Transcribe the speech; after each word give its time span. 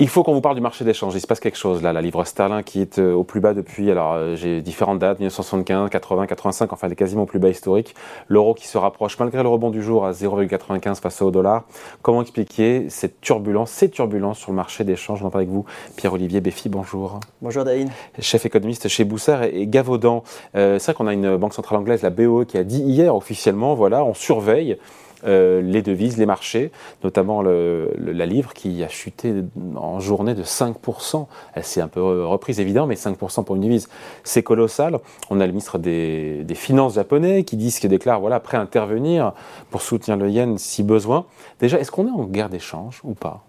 Il 0.00 0.08
faut 0.08 0.22
qu'on 0.22 0.32
vous 0.32 0.40
parle 0.40 0.54
du 0.54 0.60
marché 0.60 0.84
d'échange. 0.84 1.16
Il 1.16 1.20
se 1.20 1.26
passe 1.26 1.40
quelque 1.40 1.58
chose 1.58 1.82
là. 1.82 1.92
La 1.92 2.00
livre 2.00 2.22
sterling 2.22 2.62
qui 2.62 2.80
est 2.80 3.00
euh, 3.00 3.14
au 3.14 3.24
plus 3.24 3.40
bas 3.40 3.52
depuis, 3.52 3.90
alors 3.90 4.12
euh, 4.12 4.36
j'ai 4.36 4.62
différentes 4.62 5.00
dates, 5.00 5.18
1975, 5.18 5.90
80, 5.90 6.28
85, 6.28 6.72
enfin 6.72 6.86
elle 6.86 6.92
est 6.92 6.96
quasiment 6.96 7.22
au 7.22 7.26
plus 7.26 7.40
bas 7.40 7.48
historique. 7.48 7.96
L'euro 8.28 8.54
qui 8.54 8.68
se 8.68 8.78
rapproche 8.78 9.18
malgré 9.18 9.42
le 9.42 9.48
rebond 9.48 9.70
du 9.70 9.82
jour 9.82 10.06
à 10.06 10.12
0,95 10.12 11.00
face 11.00 11.20
au 11.20 11.32
dollar. 11.32 11.64
Comment 12.02 12.22
expliquer 12.22 12.88
cette 12.90 13.20
turbulence, 13.20 13.72
ces 13.72 13.90
turbulences 13.90 14.38
sur 14.38 14.52
le 14.52 14.56
marché 14.56 14.84
d'échange 14.84 15.20
On 15.24 15.26
en 15.26 15.30
parle 15.30 15.42
avec 15.42 15.52
vous, 15.52 15.64
Pierre-Olivier 15.96 16.40
Béfi, 16.40 16.68
bonjour. 16.68 17.18
Bonjour 17.42 17.64
David. 17.64 17.88
Chef 18.20 18.46
économiste 18.46 18.86
chez 18.86 19.02
Boussard 19.02 19.42
et 19.42 19.66
Gavaudan. 19.66 20.22
Euh, 20.54 20.78
c'est 20.78 20.92
vrai 20.92 20.94
qu'on 20.94 21.08
a 21.08 21.12
une 21.12 21.36
banque 21.38 21.54
centrale 21.54 21.76
anglaise, 21.80 22.02
la 22.02 22.10
BOE, 22.10 22.44
qui 22.44 22.56
a 22.56 22.62
dit 22.62 22.82
hier 22.82 23.16
officiellement, 23.16 23.74
voilà, 23.74 24.04
on 24.04 24.14
surveille 24.14 24.78
euh, 25.24 25.60
les 25.60 25.82
devises, 25.82 26.16
les 26.16 26.26
marchés, 26.26 26.70
notamment 27.02 27.42
la 27.42 28.26
livre 28.26 28.52
qui 28.52 28.82
a 28.84 28.88
chuté 28.88 29.34
en 29.76 30.00
journée 30.00 30.34
de 30.34 30.42
5%. 30.42 31.26
Elle 31.54 31.64
s'est 31.64 31.80
un 31.80 31.88
peu 31.88 32.24
reprise 32.24 32.60
évidemment, 32.60 32.86
mais 32.86 32.94
5% 32.94 33.44
pour 33.44 33.56
une 33.56 33.62
devise, 33.62 33.88
c'est 34.24 34.42
colossal. 34.42 34.98
On 35.30 35.40
a 35.40 35.46
le 35.46 35.52
ministre 35.52 35.78
des, 35.78 36.46
Finances 36.58 36.94
japonais 36.94 37.44
qui 37.44 37.56
dit, 37.56 37.70
qui 37.70 37.86
déclare 37.86 38.20
voilà, 38.20 38.40
prêt 38.40 38.56
à 38.56 38.60
intervenir 38.60 39.32
pour 39.70 39.80
soutenir 39.80 40.16
le 40.16 40.28
yen 40.28 40.58
si 40.58 40.82
besoin. 40.82 41.24
Déjà, 41.60 41.78
est-ce 41.78 41.92
qu'on 41.92 42.06
est 42.06 42.10
en 42.10 42.24
guerre 42.24 42.48
d'échange 42.48 43.00
ou 43.04 43.14
pas? 43.14 43.44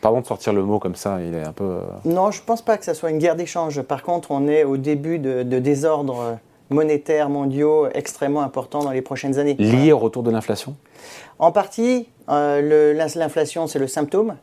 Pardon 0.00 0.20
de 0.20 0.26
sortir 0.26 0.52
le 0.52 0.62
mot 0.62 0.78
comme 0.78 0.94
ça, 0.94 1.20
il 1.20 1.34
est 1.34 1.42
un 1.42 1.52
peu... 1.52 1.64
Euh, 1.64 1.80
non, 2.04 2.30
je 2.30 2.40
ne 2.40 2.46
pense 2.46 2.62
pas 2.62 2.78
que 2.78 2.84
ça 2.84 2.94
soit 2.94 3.10
une 3.10 3.18
guerre 3.18 3.34
d'échange. 3.34 3.82
Par 3.82 4.02
contre, 4.04 4.30
on 4.30 4.46
est 4.46 4.62
au 4.62 4.76
début 4.76 5.18
de, 5.18 5.42
de 5.42 5.58
désordre 5.58 6.38
monétaires 6.70 7.28
mondiaux 7.28 7.88
extrêmement 7.94 8.42
importants 8.42 8.82
dans 8.82 8.90
les 8.90 9.02
prochaines 9.02 9.38
années. 9.38 9.54
Liés 9.54 9.92
au 9.92 9.98
retour 9.98 10.22
de 10.22 10.30
l'inflation? 10.30 10.76
En 11.38 11.52
partie, 11.52 12.08
euh, 12.28 12.92
l'inflation 13.14 13.66
c'est 13.66 13.78
le 13.78 13.86
symptôme, 13.86 14.36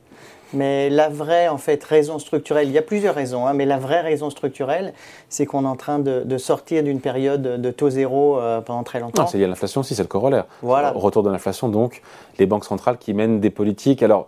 mais 0.53 0.89
la 0.89 1.09
vraie 1.09 1.47
en 1.47 1.57
fait 1.57 1.83
raison 1.83 2.19
structurelle, 2.19 2.67
il 2.67 2.73
y 2.73 2.77
a 2.77 2.83
plusieurs 2.83 3.15
raisons, 3.15 3.47
hein, 3.47 3.53
mais 3.53 3.65
la 3.65 3.77
vraie 3.77 4.01
raison 4.01 4.29
structurelle, 4.29 4.93
c'est 5.29 5.45
qu'on 5.45 5.65
est 5.65 5.67
en 5.67 5.75
train 5.75 5.99
de, 5.99 6.37
sortir 6.37 6.83
d'une 6.83 7.01
période 7.01 7.41
de 7.41 7.71
taux 7.71 7.89
zéro 7.89 8.37
euh, 8.37 8.61
pendant 8.61 8.83
très 8.83 8.99
longtemps. 8.99 9.27
C'est 9.27 9.37
lié 9.37 9.45
à 9.45 9.47
l'inflation 9.47 9.81
aussi, 9.81 9.95
c'est 9.95 10.03
le 10.03 10.07
corollaire. 10.07 10.45
Voilà. 10.61 10.91
Retour 10.91 11.23
de 11.23 11.29
l'inflation, 11.29 11.69
donc 11.69 12.01
les 12.39 12.45
banques 12.45 12.65
centrales 12.65 12.97
qui 12.97 13.13
mènent 13.13 13.39
des 13.39 13.49
politiques. 13.49 14.03
Alors, 14.03 14.27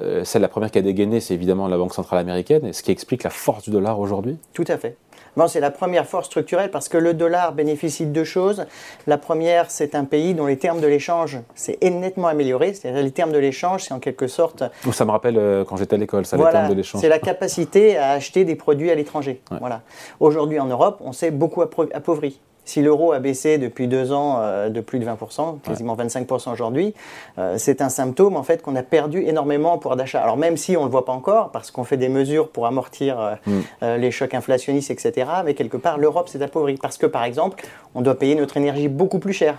euh, 0.00 0.24
celle 0.24 0.42
la 0.42 0.48
première 0.48 0.70
qui 0.70 0.78
a 0.78 0.82
dégainé, 0.82 1.20
c'est 1.20 1.34
évidemment 1.34 1.68
la 1.68 1.76
Banque 1.76 1.94
centrale 1.94 2.18
américaine, 2.18 2.72
ce 2.72 2.82
qui 2.82 2.90
explique 2.90 3.22
la 3.22 3.30
force 3.30 3.64
du 3.64 3.70
dollar 3.70 4.00
aujourd'hui? 4.00 4.38
Tout 4.54 4.64
à 4.68 4.78
fait. 4.78 4.96
Bon, 5.34 5.48
c'est 5.48 5.60
la 5.60 5.70
première 5.70 6.06
force 6.06 6.26
structurelle 6.26 6.70
parce 6.70 6.90
que 6.90 6.98
le 6.98 7.14
dollar 7.14 7.52
bénéficie 7.52 8.04
de 8.04 8.12
deux 8.12 8.24
choses. 8.24 8.66
La 9.06 9.16
première, 9.16 9.70
c'est 9.70 9.94
un 9.94 10.04
pays 10.04 10.34
dont 10.34 10.46
les 10.46 10.58
termes 10.58 10.80
de 10.80 10.86
l'échange 10.86 11.38
s'est 11.54 11.78
nettement 11.82 12.28
amélioré. 12.28 12.74
C'est-à-dire 12.74 13.02
les 13.02 13.10
termes 13.10 13.32
de 13.32 13.38
l'échange, 13.38 13.84
c'est 13.84 13.94
en 13.94 13.98
quelque 13.98 14.26
sorte. 14.26 14.62
Ça 14.92 15.04
me 15.06 15.10
rappelle 15.10 15.38
euh, 15.38 15.64
quand 15.64 15.76
j'étais 15.78 15.94
à 15.94 15.98
l'école, 15.98 16.26
ça, 16.26 16.36
les 16.36 16.44
termes 16.44 16.68
de 16.68 16.74
l'échange. 16.74 17.00
C'est 17.00 17.08
la 17.08 17.18
capacité 17.18 17.96
à 17.96 18.10
acheter 18.10 18.44
des 18.44 18.56
produits 18.56 18.90
à 18.90 18.94
l'étranger. 18.94 19.40
Voilà. 19.58 19.80
Aujourd'hui, 20.20 20.60
en 20.60 20.66
Europe, 20.66 20.98
on 21.00 21.12
s'est 21.12 21.30
beaucoup 21.30 21.62
appauvri. 21.62 22.38
Si 22.64 22.80
l'euro 22.80 23.12
a 23.12 23.18
baissé 23.18 23.58
depuis 23.58 23.88
deux 23.88 24.12
ans 24.12 24.38
euh, 24.40 24.68
de 24.68 24.80
plus 24.80 24.98
de 25.00 25.04
20%, 25.04 25.60
quasiment 25.60 25.96
25% 25.96 26.52
aujourd'hui, 26.52 26.94
euh, 27.38 27.56
c'est 27.58 27.82
un 27.82 27.88
symptôme 27.88 28.36
en 28.36 28.44
fait 28.44 28.62
qu'on 28.62 28.76
a 28.76 28.82
perdu 28.82 29.22
énormément 29.22 29.72
en 29.72 29.78
pouvoir 29.78 29.96
d'achat. 29.96 30.22
Alors 30.22 30.36
même 30.36 30.56
si 30.56 30.76
on 30.76 30.80
ne 30.80 30.86
le 30.86 30.90
voit 30.90 31.04
pas 31.04 31.12
encore, 31.12 31.50
parce 31.50 31.70
qu'on 31.70 31.84
fait 31.84 31.96
des 31.96 32.08
mesures 32.08 32.48
pour 32.50 32.66
amortir 32.66 33.20
euh, 33.20 33.34
mm. 33.46 34.00
les 34.00 34.10
chocs 34.10 34.34
inflationnistes, 34.34 34.90
etc., 34.90 35.28
mais 35.44 35.54
quelque 35.54 35.76
part 35.76 35.98
l'Europe 35.98 36.28
s'est 36.28 36.42
appauvrie. 36.42 36.76
Parce 36.80 36.98
que 36.98 37.06
par 37.06 37.24
exemple, 37.24 37.64
on 37.94 38.00
doit 38.00 38.18
payer 38.18 38.36
notre 38.36 38.56
énergie 38.56 38.88
beaucoup 38.88 39.18
plus 39.18 39.32
cher. 39.32 39.58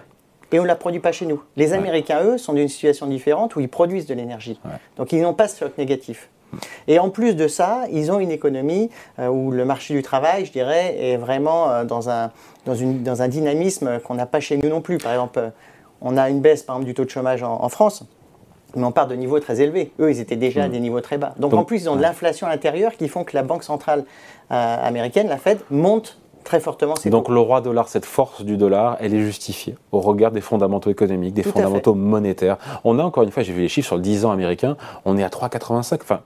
Et 0.51 0.59
on 0.59 0.63
ne 0.63 0.67
la 0.67 0.75
produit 0.75 0.99
pas 0.99 1.11
chez 1.11 1.25
nous. 1.25 1.41
Les 1.57 1.73
Américains, 1.73 2.23
eux, 2.23 2.37
sont 2.37 2.53
dans 2.53 2.59
une 2.59 2.67
situation 2.67 3.07
différente 3.07 3.55
où 3.55 3.59
ils 3.59 3.69
produisent 3.69 4.05
de 4.05 4.13
l'énergie. 4.13 4.59
Donc 4.97 5.11
ils 5.11 5.19
n'ont 5.19 5.33
pas 5.33 5.47
ce 5.47 5.57
choc 5.57 5.77
négatif. 5.79 6.29
Et 6.87 6.99
en 6.99 7.09
plus 7.09 7.35
de 7.35 7.47
ça, 7.47 7.81
ils 7.91 8.11
ont 8.11 8.19
une 8.19 8.31
économie 8.31 8.89
euh, 9.19 9.27
où 9.27 9.51
le 9.51 9.65
marché 9.65 9.93
du 9.93 10.01
travail, 10.01 10.45
je 10.45 10.51
dirais, 10.51 10.95
est 10.99 11.17
vraiment 11.17 11.69
euh, 11.69 11.83
dans, 11.83 12.09
un, 12.09 12.31
dans, 12.65 12.75
une, 12.75 13.03
dans 13.03 13.21
un 13.21 13.27
dynamisme 13.27 13.99
qu'on 13.99 14.15
n'a 14.15 14.25
pas 14.25 14.39
chez 14.39 14.57
nous 14.57 14.69
non 14.69 14.81
plus. 14.81 14.97
Par 14.97 15.11
exemple, 15.11 15.39
euh, 15.39 15.49
on 16.01 16.17
a 16.17 16.29
une 16.29 16.41
baisse 16.41 16.63
par 16.63 16.75
exemple, 16.75 16.87
du 16.87 16.93
taux 16.93 17.05
de 17.05 17.09
chômage 17.09 17.43
en, 17.43 17.69
France. 17.69 18.03
Mais 18.75 18.83
on 18.83 18.91
part 18.91 19.07
de 19.07 19.15
niveaux 19.15 19.39
très 19.39 19.61
élevés. 19.61 19.91
Eux, 19.99 20.09
ils 20.09 20.19
étaient 20.19 20.35
déjà 20.35 20.63
à 20.63 20.67
mm. 20.67 20.71
des 20.71 20.79
niveaux 20.79 21.01
très 21.01 21.17
bas. 21.17 21.33
Donc, 21.37 21.53
en 21.53 21.63
plus, 21.63 21.83
ils 21.83 21.89
ont 21.89 21.95
de 21.95 22.01
l'inflation 22.01 22.47
à 22.47 22.49
l'intérieur 22.49 22.93
qui 22.93 23.07
font 23.07 23.23
que 23.23 23.35
la 23.35 23.43
Banque 23.43 23.63
centrale 23.63 24.03
américaine, 24.49 25.27
la 25.27 25.37
Fed, 25.37 25.59
monte 25.69 26.17
très 26.43 26.59
fortement 26.59 26.93
Donc 27.05 27.29
le 27.29 27.39
roi 27.39 27.61
dollar, 27.61 27.87
cette 27.87 28.05
force 28.05 28.43
du 28.43 28.57
dollar, 28.57 28.97
elle 28.99 29.13
est 29.13 29.21
justifiée 29.21 29.75
au 29.91 29.99
regard 29.99 30.31
des 30.31 30.41
fondamentaux 30.41 30.91
économiques, 30.91 31.33
des 31.33 31.43
fondamentaux 31.43 31.95
monétaires. 31.95 32.57
On 32.83 32.99
a 32.99 33.03
encore 33.03 33.23
une 33.23 33.31
fois, 33.31 33.43
j'ai 33.43 33.53
vu 33.53 33.61
les 33.61 33.69
chiffres 33.69 33.87
sur 33.87 33.95
le 33.95 34.01
10 34.01 34.25
ans 34.25 34.31
américain, 34.31 34.77
on 35.05 35.17
est 35.17 35.23
à 35.23 35.29
3,85. 35.29 35.99
Enfin, 36.01 36.21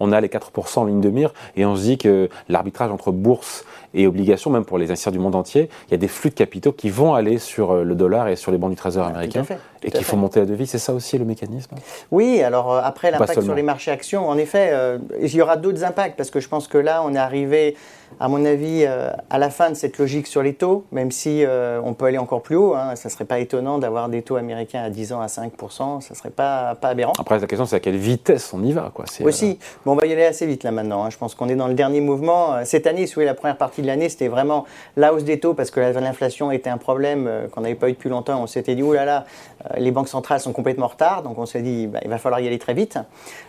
on 0.00 0.12
a 0.12 0.20
les 0.20 0.28
4% 0.28 0.80
en 0.80 0.84
ligne 0.84 1.00
de 1.00 1.10
mire 1.10 1.32
et 1.56 1.64
on 1.64 1.76
se 1.76 1.82
dit 1.82 1.98
que 1.98 2.28
l'arbitrage 2.48 2.90
entre 2.90 3.12
bourse 3.12 3.64
et 3.94 4.06
obligations, 4.06 4.50
même 4.50 4.64
pour 4.64 4.78
les 4.78 4.86
investisseurs 4.86 5.12
du 5.12 5.18
monde 5.18 5.34
entier, 5.34 5.68
il 5.88 5.90
y 5.92 5.94
a 5.94 5.98
des 5.98 6.08
flux 6.08 6.30
de 6.30 6.34
capitaux 6.34 6.72
qui 6.72 6.90
vont 6.90 7.14
aller 7.14 7.38
sur 7.38 7.72
euh, 7.72 7.84
le 7.84 7.94
dollar 7.94 8.28
et 8.28 8.36
sur 8.36 8.52
les 8.52 8.58
bancs 8.58 8.70
du 8.70 8.76
trésor 8.76 9.06
américain 9.06 9.44
et 9.82 9.90
qui 9.90 10.04
font 10.04 10.16
monter 10.16 10.40
la 10.40 10.46
devise. 10.46 10.70
C'est 10.70 10.78
ça 10.78 10.92
aussi 10.92 11.18
le 11.18 11.24
mécanisme? 11.24 11.74
Oui, 12.10 12.42
alors 12.42 12.72
euh, 12.72 12.80
après 12.82 13.10
l'impact 13.10 13.42
sur 13.42 13.54
les 13.54 13.62
marchés 13.62 13.90
actions, 13.90 14.28
en 14.28 14.38
effet, 14.38 14.70
euh, 14.72 14.98
il 15.20 15.34
y 15.34 15.42
aura 15.42 15.56
d'autres 15.56 15.84
impacts 15.84 16.16
parce 16.16 16.30
que 16.30 16.40
je 16.40 16.48
pense 16.48 16.68
que 16.68 16.78
là, 16.78 17.02
on 17.04 17.14
est 17.14 17.18
arrivé, 17.18 17.76
à 18.18 18.28
mon 18.28 18.44
avis, 18.44 18.84
à 18.84 19.38
la 19.38 19.50
fin 19.50 19.70
de 19.70 19.74
cette 19.74 19.98
logique 19.98 20.26
sur 20.26 20.42
les 20.42 20.54
taux, 20.54 20.84
même 20.92 21.10
si 21.10 21.44
on 21.84 21.94
peut 21.94 22.06
aller 22.06 22.18
encore 22.18 22.42
plus 22.42 22.56
haut. 22.56 22.74
Hein, 22.74 22.96
ça 22.96 23.08
ne 23.08 23.12
serait 23.12 23.24
pas 23.24 23.38
étonnant 23.38 23.78
d'avoir 23.78 24.08
des 24.08 24.22
taux 24.22 24.36
américains 24.36 24.82
à 24.82 24.90
10 24.90 25.12
ans 25.12 25.20
à 25.20 25.26
5%, 25.26 26.00
ça 26.00 26.08
ne 26.10 26.14
serait 26.16 26.30
pas, 26.30 26.74
pas 26.74 26.88
aberrant. 26.88 27.12
Après, 27.18 27.38
la 27.38 27.46
question, 27.46 27.66
c'est 27.66 27.76
à 27.76 27.80
quelle 27.80 27.96
vitesse 27.96 28.52
on 28.52 28.62
y 28.64 28.72
va. 28.72 28.90
Quoi. 28.92 29.04
Aussi, 29.22 29.58
bon, 29.84 29.92
on 29.92 29.96
va 29.96 30.06
y 30.06 30.12
aller 30.12 30.24
assez 30.24 30.46
vite 30.46 30.64
là 30.64 30.70
maintenant. 30.70 31.04
Hein. 31.04 31.10
Je 31.10 31.18
pense 31.18 31.34
qu'on 31.34 31.48
est 31.48 31.56
dans 31.56 31.68
le 31.68 31.74
dernier 31.74 32.00
mouvement. 32.00 32.64
Cette 32.64 32.86
année, 32.86 33.06
si 33.06 33.14
vous 33.14 33.20
voulez, 33.20 33.26
la 33.26 33.34
première 33.34 33.56
partie 33.56 33.82
de 33.82 33.86
l'année, 33.86 34.08
c'était 34.08 34.28
vraiment 34.28 34.64
la 34.96 35.12
hausse 35.12 35.24
des 35.24 35.38
taux 35.38 35.54
parce 35.54 35.70
que 35.70 35.80
l'inflation 35.80 36.50
était 36.50 36.70
un 36.70 36.78
problème 36.78 37.26
euh, 37.26 37.48
qu'on 37.48 37.60
n'avait 37.60 37.74
pas 37.74 37.88
eu 37.88 37.92
depuis 37.92 38.08
longtemps. 38.08 38.42
On 38.42 38.46
s'était 38.46 38.74
dit, 38.74 38.82
oh 38.82 38.92
là 38.92 39.04
là, 39.04 39.24
euh, 39.64 39.78
les 39.78 39.90
banques 39.90 40.08
centrales 40.08 40.40
sont 40.40 40.52
complètement 40.52 40.86
en 40.86 40.88
retard. 40.88 41.22
Donc 41.22 41.38
on 41.38 41.46
s'est 41.46 41.62
dit, 41.62 41.86
bah, 41.86 42.00
il 42.02 42.10
va 42.10 42.18
falloir 42.18 42.40
y 42.40 42.46
aller 42.46 42.58
très 42.58 42.74
vite. 42.74 42.98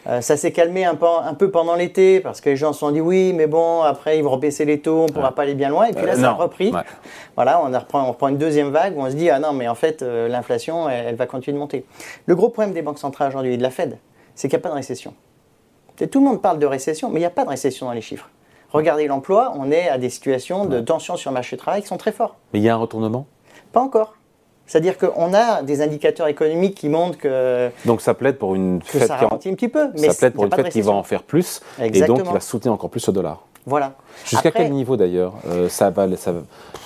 Euh, 0.07 0.21
ça 0.21 0.37
s'est 0.37 0.51
calmé 0.51 0.85
un 0.85 0.95
peu, 0.95 1.05
un 1.05 1.33
peu 1.33 1.49
pendant 1.51 1.75
l'été 1.75 2.19
parce 2.19 2.41
que 2.41 2.49
les 2.49 2.55
gens 2.55 2.73
se 2.73 2.79
sont 2.79 2.91
dit, 2.91 3.01
oui, 3.01 3.33
mais 3.33 3.47
bon, 3.47 3.81
après 3.81 4.17
ils 4.17 4.23
vont 4.23 4.31
rebaisser 4.31 4.50
les 4.59 4.79
taux, 4.79 5.01
on 5.01 5.05
ne 5.05 5.11
pourra 5.11 5.33
pas 5.33 5.43
aller 5.43 5.55
bien 5.55 5.69
loin. 5.69 5.85
Et 5.85 5.93
puis 5.93 6.05
là, 6.05 6.15
ça 6.15 6.29
a 6.29 6.33
repris. 6.33 6.71
Voilà, 7.35 7.61
on, 7.61 7.71
reprend, 7.71 8.03
on 8.03 8.09
reprend 8.09 8.27
une 8.27 8.37
deuxième 8.37 8.69
vague 8.69 8.97
où 8.97 9.01
on 9.01 9.09
se 9.09 9.15
dit, 9.15 9.29
ah 9.29 9.39
non, 9.39 9.53
mais 9.53 9.67
en 9.67 9.75
fait, 9.75 10.01
l'inflation, 10.01 10.89
elle, 10.89 11.07
elle 11.07 11.15
va 11.15 11.25
continuer 11.25 11.55
de 11.55 11.59
monter. 11.59 11.85
Le 12.25 12.35
gros 12.35 12.49
problème 12.49 12.73
des 12.73 12.81
banques 12.81 12.99
centrales 12.99 13.29
aujourd'hui 13.29 13.53
et 13.53 13.57
de 13.57 13.63
la 13.63 13.71
Fed, 13.71 13.97
c'est 14.35 14.47
qu'il 14.47 14.57
n'y 14.57 14.61
a 14.61 14.63
pas 14.63 14.69
de 14.69 14.75
récession. 14.75 15.13
Tout 16.09 16.19
le 16.19 16.25
monde 16.25 16.41
parle 16.41 16.59
de 16.59 16.65
récession, 16.65 17.09
mais 17.09 17.15
il 17.15 17.23
n'y 17.23 17.27
a 17.27 17.31
pas 17.31 17.43
de 17.43 17.49
récession 17.49 17.85
dans 17.85 17.93
les 17.93 18.01
chiffres. 18.01 18.29
Regardez 18.71 19.05
l'emploi, 19.07 19.53
on 19.55 19.69
est 19.71 19.89
à 19.89 19.97
des 19.97 20.09
situations 20.09 20.65
de 20.65 20.79
tension 20.79 21.17
sur 21.17 21.29
le 21.29 21.33
marché 21.33 21.57
du 21.57 21.61
travail 21.61 21.81
qui 21.81 21.87
sont 21.87 21.97
très 21.97 22.11
forts. 22.11 22.37
Mais 22.53 22.59
il 22.59 22.63
y 22.63 22.69
a 22.69 22.73
un 22.73 22.77
retournement? 22.77 23.27
Pas 23.73 23.81
encore. 23.81 24.15
C'est-à-dire 24.65 24.97
qu'on 24.97 25.33
a 25.33 25.63
des 25.63 25.81
indicateurs 25.81 26.27
économiques 26.27 26.75
qui 26.75 26.87
montrent 26.87 27.17
que. 27.17 27.69
Donc 27.85 27.99
ça 27.99 28.13
plaide 28.13 28.37
pour 28.37 28.55
une 28.55 28.81
fête 28.81 29.07
ça 29.07 29.17
qui 29.17 29.49
un 29.49 29.53
petit 29.53 29.67
peu. 29.67 29.89
Mais 29.97 30.09
ça 30.09 30.13
plaide 30.13 30.33
pour 30.33 30.45
une 30.45 30.53
fête 30.53 30.69
qui 30.69 30.81
va 30.81 30.93
en 30.93 31.03
faire 31.03 31.23
plus 31.23 31.61
et 31.79 31.89
donc 31.89 32.23
qui 32.23 32.31
va 32.31 32.39
soutenir 32.39 32.73
encore 32.73 32.89
plus 32.89 33.05
le 33.05 33.11
dollar. 33.11 33.45
Voilà. 33.65 33.93
Jusqu'à 34.25 34.51
quel 34.51 34.71
niveau 34.71 34.97
d'ailleurs 34.97 35.33
euh, 35.47 35.69
ça, 35.69 35.93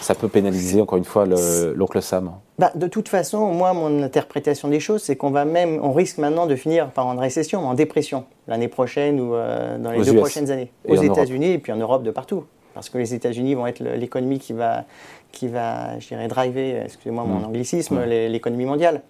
ça, 0.02 0.16
peut 0.16 0.28
pénaliser 0.28 0.82
encore 0.82 0.98
une 0.98 1.06
fois 1.06 1.26
l'oncle 1.26 2.02
Sam 2.02 2.32
bah, 2.60 2.72
De 2.76 2.88
toute 2.88 3.10
façon, 3.10 3.52
moi, 3.52 3.74
mon 3.74 4.04
interprétation 4.04 4.68
des 4.68 4.80
choses, 4.80 5.04
c'est 5.04 5.16
qu'on 5.16 5.32
va 5.32 5.46
même, 5.46 5.80
on 5.82 5.94
risque 5.94 6.18
maintenant 6.18 6.48
de 6.48 6.56
finir 6.56 6.92
par 6.92 7.08
en 7.08 7.16
récession, 7.16 7.62
mais 7.62 7.68
en 7.68 7.74
dépression 7.74 8.26
l'année 8.48 8.68
prochaine 8.68 9.20
ou 9.20 9.36
euh, 9.36 9.78
dans 9.78 9.92
les 9.92 10.04
deux 10.04 10.16
prochaines 10.16 10.52
années. 10.52 10.72
Aux 10.88 10.96
États-Unis 10.96 11.52
et 11.54 11.60
puis 11.60 11.72
en 11.72 11.78
Europe 11.78 12.04
de 12.04 12.12
partout. 12.12 12.46
Parce 12.76 12.90
que 12.90 12.98
les 12.98 13.14
États-Unis 13.14 13.56
vont 13.56 13.66
être 13.66 13.80
l'économie 13.80 14.38
qui 14.38 14.52
va, 14.52 14.84
qui 15.32 15.48
va, 15.48 15.98
je 15.98 16.10
dirais, 16.10 16.28
driver, 16.28 16.84
excusez-moi 16.84 17.24
mon 17.24 17.40
mm. 17.40 17.46
anglicisme, 17.46 18.04
l'économie 18.04 18.66
mondiale. 18.66 19.02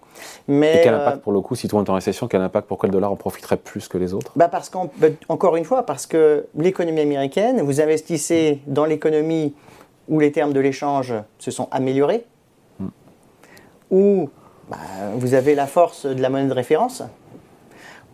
Mais, 0.46 0.78
et 0.78 0.84
quel 0.84 0.94
euh, 0.94 1.02
impact 1.02 1.22
pour 1.22 1.32
le 1.32 1.40
coup, 1.40 1.56
si 1.56 1.66
tout 1.66 1.74
le 1.74 1.80
monde 1.80 1.88
est 1.88 1.90
en 1.90 1.94
récession, 1.94 2.28
quel 2.28 2.42
impact 2.42 2.68
pour 2.68 2.78
quel 2.78 2.92
dollar 2.92 3.10
en 3.10 3.16
profiterait 3.16 3.56
plus 3.56 3.88
que 3.88 3.98
les 3.98 4.14
autres? 4.14 4.30
Bah 4.36 4.46
parce 4.46 4.70
qu'encore 4.70 5.52
bah, 5.52 5.58
une 5.58 5.64
fois, 5.64 5.84
parce 5.84 6.06
que 6.06 6.46
l'économie 6.56 7.00
américaine, 7.00 7.60
vous 7.60 7.80
investissez 7.80 8.60
dans 8.68 8.84
l'économie 8.84 9.52
où 10.08 10.20
les 10.20 10.30
termes 10.30 10.52
de 10.52 10.60
l'échange 10.60 11.12
se 11.40 11.50
sont 11.50 11.66
améliorés, 11.72 12.24
mm. 12.78 12.86
où 13.90 14.30
bah, 14.70 14.76
vous 15.16 15.34
avez 15.34 15.56
la 15.56 15.66
force 15.66 16.06
de 16.06 16.22
la 16.22 16.30
monnaie 16.30 16.48
de 16.48 16.54
référence, 16.54 17.02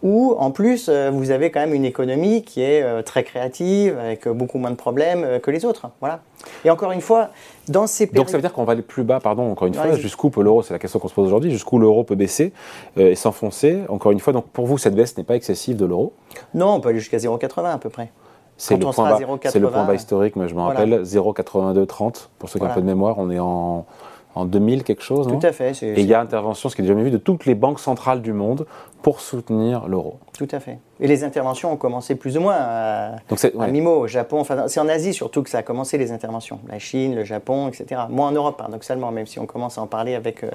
où 0.03 0.35
en 0.39 0.51
plus 0.51 0.89
euh, 0.89 1.11
vous 1.13 1.31
avez 1.31 1.51
quand 1.51 1.61
même 1.61 1.75
une 1.75 1.85
économie 1.85 2.43
qui 2.43 2.61
est 2.63 2.83
euh, 2.83 3.03
très 3.03 3.23
créative, 3.23 3.97
avec 3.99 4.29
beaucoup 4.29 4.59
moins 4.59 4.71
de 4.71 4.77
problèmes 4.77 5.41
que 5.41 5.51
les 5.51 5.65
autres. 5.65 5.89
Voilà. 6.01 6.21
Et 6.65 6.71
encore 6.71 6.93
une 6.93 7.01
fois, 7.01 7.31
dans 7.69 7.87
ces 7.87 8.07
périodes... 8.07 8.25
Donc 8.25 8.31
ça 8.31 8.37
veut 8.37 8.43
dire 8.43 8.53
qu'on 8.53 8.65
va 8.65 8.73
aller 8.73 8.83
plus 8.83 9.05
bas, 9.05 9.21
pardon, 9.21 9.51
encore 9.51 9.69
une 9.69 9.75
fois, 9.75 9.95
jusqu'où 9.97 10.31
peut 10.31 10.43
l'euro, 10.43 10.63
c'est 10.63 10.75
la 10.75 10.79
question 10.79 10.99
qu'on 10.99 11.09
se 11.09 11.15
pose 11.15 11.27
aujourd'hui, 11.27 11.51
jusqu'où 11.51 11.79
l'euro 11.79 12.05
peut 12.05 12.15
baisser 12.15 12.53
euh, 12.99 13.11
et 13.11 13.15
s'enfoncer, 13.15 13.81
encore 13.89 14.13
une 14.13 14.21
fois. 14.21 14.33
Donc 14.33 14.47
pour 14.49 14.67
vous, 14.67 14.79
cette 14.79 14.95
baisse 14.95 15.17
n'est 15.17 15.25
pas 15.25 15.37
excessive 15.37 15.77
de 15.77 15.87
l'euro? 15.87 16.13
Non, 16.55 16.75
on 16.75 16.81
peut 16.81 16.89
aller 16.89 16.99
jusqu'à 16.99 17.19
0,80 17.19 17.73
à 17.73 17.79
peu 17.79 17.89
près. 17.89 18.11
C'est 18.57 18.77
le, 18.77 18.81
point 18.81 19.11
bas, 19.11 19.19
le 19.19 19.71
point 19.71 19.85
bas 19.85 19.95
historique, 19.95 20.37
mais 20.37 20.47
je 20.47 20.55
me 20.55 20.61
rappelle, 20.61 21.03
0,8230, 21.03 22.29
pour 22.39 22.49
ceux 22.49 22.61
qui 22.61 22.65
ont 22.65 22.69
un 22.69 22.75
peu 22.75 22.81
de 22.81 22.87
mémoire, 22.87 23.17
on 23.19 23.31
est 23.31 23.39
en, 23.39 23.87
en 24.35 24.45
2000 24.45 24.85
quelque 24.85 25.03
chose. 25.03 25.27
Tout 25.27 25.47
à 25.47 25.53
fait. 25.53 25.71
Et 25.83 26.01
il 26.01 26.07
y 26.07 26.15
a 26.15 26.21
intervention, 26.21 26.69
ce 26.69 26.77
qui 26.77 26.83
est 26.83 26.87
jamais 26.87 27.03
vu, 27.03 27.11
de 27.11 27.19
toutes 27.19 27.47
les 27.47 27.55
banques 27.55 27.81
centrales 27.81 28.23
du 28.23 28.33
monde 28.33 28.67
pour 29.03 29.21
soutenir 29.21 29.89
l'euro. 29.89 30.19
Tout 30.37 30.49
à 30.51 30.61
fait. 30.61 30.79
Et 30.99 31.07
les 31.07 31.25
interventions 31.25 31.73
ont 31.73 31.77
commencé 31.77 32.15
plus 32.15 32.39
ou 32.39 32.41
moins 32.41 32.57
à, 32.59 33.17
Donc 33.29 33.45
à 33.45 33.67
Mimo, 33.67 34.01
au 34.01 34.07
Japon. 34.07 34.41
Enfin, 34.41 34.67
c'est 34.67 34.81
en 34.81 34.89
Asie 34.89 35.13
surtout 35.13 35.43
que 35.43 35.51
ça 35.51 35.59
a 35.59 35.63
commencé 35.63 35.99
les 35.99 36.11
interventions. 36.11 36.61
La 36.69 36.79
Chine, 36.79 37.15
le 37.15 37.25
Japon, 37.25 37.69
etc. 37.69 38.03
Moins 38.09 38.29
en 38.29 38.33
Europe, 38.33 38.57
paradoxalement, 38.57 39.11
même 39.11 39.27
si 39.27 39.39
on 39.39 39.47
commence 39.47 39.77
à 39.77 39.83
en 39.83 39.87
parler 39.87 40.15
avec 40.15 40.43
euh, 40.43 40.51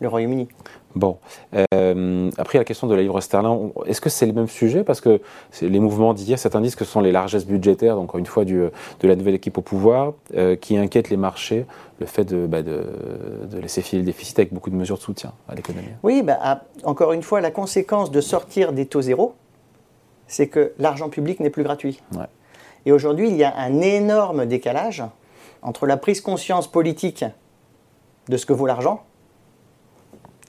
le 0.00 0.08
Royaume-Uni. 0.08 0.46
Bon. 0.96 1.18
Euh, 1.54 2.30
après, 2.38 2.56
la 2.56 2.64
question 2.64 2.86
de 2.86 2.94
la 2.94 3.02
livre 3.02 3.20
sterling, 3.20 3.70
est-ce 3.84 4.00
que 4.00 4.08
c'est 4.08 4.24
le 4.24 4.32
même 4.32 4.48
sujet? 4.48 4.82
Parce 4.82 5.02
que 5.02 5.20
les 5.60 5.78
mouvements 5.78 6.14
d'hier, 6.14 6.38
certains 6.38 6.62
disent 6.62 6.74
que 6.74 6.86
ce 6.86 6.90
sont 6.90 7.00
les 7.02 7.12
largesses 7.12 7.46
budgétaires, 7.46 7.98
encore 7.98 8.18
une 8.18 8.26
fois, 8.26 8.46
du, 8.46 8.56
de 8.56 9.08
la 9.08 9.14
nouvelle 9.14 9.34
équipe 9.34 9.58
au 9.58 9.62
pouvoir, 9.62 10.14
euh, 10.34 10.56
qui 10.56 10.78
inquiètent 10.78 11.10
les 11.10 11.18
marchés, 11.18 11.66
le 12.00 12.06
fait 12.06 12.24
de, 12.24 12.46
bah, 12.46 12.62
de, 12.62 12.82
de, 13.50 13.58
laisser 13.58 13.82
filer 13.82 14.00
le 14.00 14.06
déficit 14.06 14.38
avec 14.38 14.54
beaucoup 14.54 14.70
de 14.70 14.74
mesures 14.74 14.96
de 14.96 15.02
soutien 15.02 15.32
à 15.48 15.54
l'économie. 15.54 15.88
Oui, 16.02 16.22
bah, 16.22 16.62
encore 16.84 17.12
une 17.12 17.22
fois, 17.22 17.42
la 17.42 17.50
conséquence 17.50 18.10
de 18.10 18.22
sortir 18.22 18.72
des 18.72 18.86
taux 18.86 19.02
zéro, 19.02 19.25
c'est 20.26 20.48
que 20.48 20.72
l'argent 20.78 21.08
public 21.08 21.40
n'est 21.40 21.50
plus 21.50 21.62
gratuit. 21.62 22.00
Et 22.84 22.92
aujourd'hui, 22.92 23.28
il 23.28 23.36
y 23.36 23.44
a 23.44 23.56
un 23.56 23.80
énorme 23.80 24.46
décalage 24.46 25.02
entre 25.62 25.86
la 25.86 25.96
prise 25.96 26.20
conscience 26.20 26.70
politique 26.70 27.24
de 28.28 28.36
ce 28.36 28.46
que 28.46 28.52
vaut 28.52 28.66
l'argent 28.66 29.02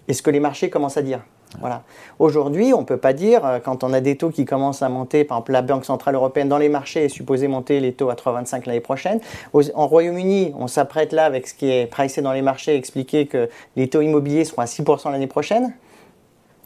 et 0.08 0.14
ce 0.14 0.22
que 0.22 0.30
les 0.30 0.40
marchés 0.40 0.70
commencent 0.70 0.98
à 0.98 1.02
dire. 1.02 1.22
Voilà. 1.60 1.84
Aujourd'hui, 2.20 2.74
on 2.74 2.82
ne 2.82 2.86
peut 2.86 2.98
pas 2.98 3.14
dire, 3.14 3.46
euh, 3.46 3.60
quand 3.60 3.84
on 3.84 3.94
a 3.94 4.02
des 4.02 4.18
taux 4.18 4.30
qui 4.30 4.44
commencent 4.44 4.82
à 4.82 4.90
monter, 4.90 5.24
par 5.24 5.38
exemple 5.38 5.52
la 5.54 5.62
Banque 5.62 5.86
Centrale 5.86 6.16
Européenne 6.16 6.50
dans 6.50 6.58
les 6.58 6.68
marchés 6.68 7.06
est 7.06 7.10
supposée 7.10 7.48
monter 7.48 7.80
les 7.80 7.94
taux 7.94 8.10
à 8.10 8.16
3,25 8.16 8.66
l'année 8.66 8.82
prochaine. 8.82 9.22
en 9.54 9.88
Royaume-Uni, 9.88 10.54
on 10.58 10.68
s'apprête 10.68 11.14
là 11.14 11.24
avec 11.26 11.48
ce 11.48 11.54
qui 11.54 11.72
est 11.72 11.88
pricé 11.88 12.22
dans 12.22 12.34
les 12.34 12.42
marchés, 12.42 12.76
expliquer 12.76 13.28
que 13.28 13.50
les 13.78 13.88
taux 13.88 14.02
immobiliers 14.02 14.44
seront 14.44 14.62
à 14.62 14.66
6% 14.66 15.10
l'année 15.12 15.28
prochaine. 15.28 15.74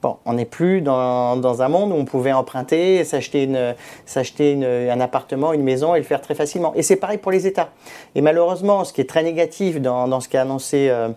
Bon, 0.02 0.18
on 0.26 0.34
n'est 0.34 0.46
plus 0.46 0.82
dans, 0.82 1.62
un 1.62 1.68
monde 1.68 1.92
où 1.92 1.96
on 1.96 2.06
pouvait 2.06 2.32
emprunter, 2.32 3.04
s'acheter, 3.04 3.48
un 3.48 5.00
appartement, 5.00 5.54
une 5.54 5.62
maison 5.62 5.94
et 5.94 6.00
le 6.00 6.04
faire 6.04 6.22
très 6.22 6.34
facilement. 6.34 6.74
Et 6.74 6.82
c'est 6.82 6.96
pareil 6.96 7.20
pour 7.20 7.32
les 7.32 7.46
États. 7.46 7.70
Et 8.16 8.22
malheureusement, 8.22 8.84
ce 8.84 8.94
qui 8.94 9.02
est 9.02 9.10
très 9.10 9.22
négatif 9.22 9.80
dans, 9.80 10.20
ce 10.20 10.28
qu'a 10.28 10.42
annoncé 10.42 10.90
euh, 10.90 11.10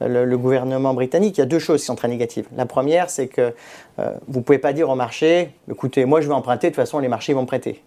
le, 0.00 0.36
gouvernement 0.36 0.92
britannique, 0.92 1.38
il 1.38 1.40
y 1.40 1.44
a 1.44 1.46
deux 1.46 1.60
choses 1.60 1.80
qui 1.80 1.86
sont 1.86 1.94
très 1.94 2.08
négatives. 2.08 2.46
La 2.56 2.66
première, 2.66 3.10
c'est 3.10 3.28
que 3.28 3.54
euh, 4.00 4.14
vous 4.26 4.40
ne 4.40 4.44
pouvez 4.44 4.58
pas 4.58 4.72
dire 4.72 4.90
au 4.90 4.96
marché, 4.96 5.50
écoutez, 5.70 6.04
moi 6.04 6.20
je 6.20 6.26
vais 6.26 6.34
emprunter, 6.34 6.68
de 6.68 6.72
toute 6.72 6.82
façon 6.82 6.98
les 6.98 7.08
marchés 7.08 7.34
vont 7.34 7.46
prêter. 7.46 7.84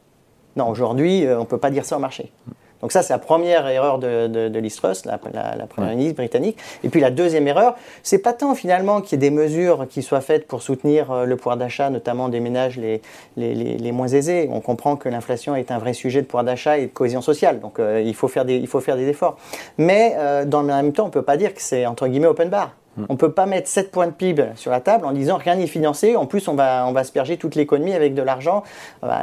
Non, 0.56 0.70
aujourd'hui, 0.70 1.26
euh, 1.26 1.38
on 1.38 1.42
ne 1.42 1.46
peut 1.46 1.58
pas 1.58 1.70
dire 1.70 1.84
ça 1.84 1.98
au 1.98 2.00
marché. 2.00 2.32
Donc 2.86 2.92
ça, 2.92 3.02
c'est 3.02 3.14
la 3.14 3.18
première 3.18 3.66
erreur 3.68 3.98
de, 3.98 4.28
de, 4.28 4.48
de 4.48 4.62
la, 5.06 5.18
première 5.68 5.96
ministre 5.96 6.18
britannique. 6.18 6.60
Et 6.84 6.90
puis 6.90 7.02
la 7.02 7.10
deuxième 7.10 7.48
erreur, 7.48 7.74
c'est 8.04 8.20
pas 8.20 8.32
tant 8.32 8.54
finalement 8.54 9.02
qu'il 9.02 9.14
y 9.14 9.26
ait 9.26 9.28
des 9.28 9.36
mesures 9.36 9.88
qui 9.90 10.04
soient 10.04 10.22
faites 10.22 10.46
pour 10.48 10.62
soutenir 10.62 11.12
euh, 11.12 11.26
le 11.26 11.36
pouvoir 11.36 11.58
d'achat, 11.58 11.90
notamment 11.90 12.30
des 12.30 12.40
ménages 12.40 12.78
les, 12.78 13.02
les, 13.38 13.56
les, 13.56 13.92
moins 13.92 14.08
aisés. 14.08 14.48
On 14.52 14.62
comprend 14.62 14.98
que 14.98 15.10
l'inflation 15.10 15.56
est 15.56 15.72
un 15.72 15.80
vrai 15.80 15.94
sujet 15.94 16.22
de 16.22 16.28
pouvoir 16.28 16.44
d'achat 16.44 16.78
et 16.78 16.86
de 16.86 16.92
cohésion 16.92 17.22
sociale. 17.22 17.60
Donc 17.60 17.80
euh, 17.80 18.04
il, 18.06 18.14
faut 18.14 18.28
faire 18.28 18.46
des, 18.46 18.58
il 18.58 18.68
faut 18.68 18.82
faire 18.82 18.98
des 18.98 19.08
efforts. 19.08 19.38
Mais 19.80 20.14
euh, 20.18 20.46
dans 20.46 20.62
le 20.62 20.68
même 20.68 20.94
temps, 20.94 21.06
on 21.06 21.08
ne 21.08 21.12
peut 21.12 21.24
pas 21.24 21.38
dire 21.38 21.56
que 21.56 21.64
c'est 21.64 21.88
entre 21.88 22.08
guillemets 22.08 22.28
open 22.28 22.50
bar. 22.50 22.76
Hmm. 22.98 23.06
On 23.10 23.14
ne 23.14 23.18
peut 23.18 23.32
pas 23.32 23.48
mettre 23.48 23.68
7 23.68 23.90
points 23.90 24.06
de 24.06 24.12
PIB 24.12 24.50
sur 24.58 24.70
la 24.70 24.80
table 24.80 25.08
en 25.08 25.12
disant 25.12 25.38
rien 25.38 25.56
n'est 25.56 25.66
financé. 25.66 26.16
En 26.16 26.28
plus, 26.28 26.48
on 26.48 26.54
va, 26.54 26.86
on 26.88 26.92
va 26.92 27.00
asperger 27.00 27.38
toute 27.38 27.56
l'économie 27.56 27.94
avec 27.94 28.14
de 28.14 28.22
l'argent 28.22 28.62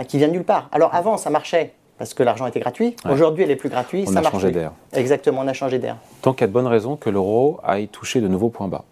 qui 0.09 0.19
vient 0.19 0.27
de 0.27 0.33
nulle 0.33 0.43
part. 0.43 0.69
Alors 0.73 0.93
avant, 0.93 1.17
ça 1.17 1.31
marchait 1.31 1.75
parce 2.03 2.15
que 2.15 2.25
l'argent 2.25 2.49
était 2.49 2.59
gratuit. 2.59 2.97
Aujourd'hui, 3.09 3.45
elle 3.45 3.53
est 3.53 3.57
plus 3.57 3.69
gratuite. 3.69 4.09
On 4.11 4.17
a 4.17 4.29
changé 4.29 4.51
d'air. 4.51 4.73
Exactement, 4.93 5.43
on 5.43 5.47
a 5.47 5.53
changé 5.53 5.79
d'air. 5.79 5.99
Tant 6.21 6.33
qu'il 6.33 6.41
y 6.41 6.45
a 6.45 6.47
de 6.49 6.53
bonnes 6.53 6.67
raisons 6.67 6.97
que 6.97 7.09
l'euro 7.09 7.61
aille 7.63 7.87
toucher 7.87 8.21
de 8.21 8.27
nouveaux 8.27 8.49
points 8.49 8.67
bas. 8.67 8.83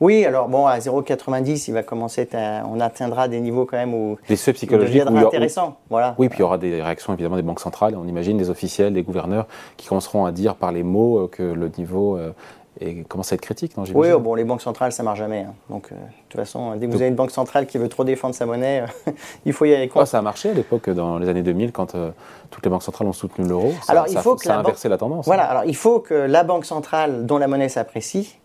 Oui, 0.00 0.24
alors 0.24 0.48
bon, 0.48 0.66
à 0.66 0.76
0,90, 0.76 1.66
il 1.68 1.74
va 1.74 1.84
commencer, 1.84 2.28
on 2.68 2.80
atteindra 2.80 3.28
des 3.28 3.38
niveaux 3.38 3.64
quand 3.64 3.76
même 3.76 3.94
où 3.94 4.18
des 4.28 4.34
seuils 4.34 4.54
psychologiques 4.54 5.04
deviendra 5.04 5.28
intéressant. 5.28 5.76
Voilà. 5.88 6.16
Oui, 6.18 6.28
puis 6.28 6.38
il 6.38 6.40
y 6.40 6.44
aura 6.44 6.58
des 6.58 6.82
réactions 6.82 7.12
évidemment 7.12 7.36
des 7.36 7.42
banques 7.42 7.60
centrales. 7.60 7.94
On 7.96 8.08
imagine 8.08 8.36
des 8.36 8.50
officiels, 8.50 8.92
des 8.92 9.04
gouverneurs 9.04 9.46
qui 9.76 9.86
commenceront 9.86 10.24
à 10.24 10.32
dire 10.32 10.56
par 10.56 10.72
les 10.72 10.82
mots 10.82 11.20
euh, 11.20 11.28
que 11.28 11.44
le 11.44 11.70
niveau 11.78 12.16
euh, 12.16 12.32
et 12.82 13.04
commence 13.04 13.32
à 13.32 13.34
être 13.36 13.40
critique, 13.40 13.76
non 13.76 13.84
Oui, 13.94 14.08
bon, 14.18 14.34
les 14.34 14.44
banques 14.44 14.62
centrales, 14.62 14.92
ça 14.92 15.02
marche 15.02 15.18
jamais. 15.18 15.40
Hein. 15.40 15.54
Donc, 15.70 15.88
euh, 15.90 15.94
de 15.94 16.00
toute 16.28 16.40
façon, 16.40 16.74
dès 16.76 16.86
que 16.86 16.92
vous 16.92 17.00
avez 17.00 17.08
une 17.08 17.14
banque 17.14 17.30
centrale 17.30 17.66
qui 17.66 17.78
veut 17.78 17.88
trop 17.88 18.04
défendre 18.04 18.34
sa 18.34 18.46
monnaie, 18.46 18.84
il 19.44 19.52
faut 19.52 19.64
y 19.64 19.74
aller 19.74 19.88
contre. 19.88 20.06
ça 20.06 20.18
a 20.18 20.22
marché 20.22 20.50
à 20.50 20.54
l'époque, 20.54 20.90
dans 20.90 21.18
les 21.18 21.28
années 21.28 21.42
2000, 21.42 21.72
quand 21.72 21.94
euh, 21.94 22.10
toutes 22.50 22.64
les 22.64 22.70
banques 22.70 22.82
centrales 22.82 23.08
ont 23.08 23.12
soutenu 23.12 23.46
l'euro. 23.46 23.72
Alors, 23.88 24.06
il 24.08 24.18
faut 24.18 24.36
que 24.36 24.44
ça 24.44 24.56
a 24.56 24.58
inversé 24.58 24.88
la 24.88 24.98
tendance. 24.98 25.26
Voilà, 25.26 25.44
alors 25.44 25.64
il 25.64 25.76
faut 25.76 26.00
que 26.00 26.14
la 26.14 26.44
banque 26.44 26.64
centrale 26.64 27.26
dont 27.26 27.38
la 27.38 27.48
monnaie 27.48 27.68
s'apprécie 27.68 28.38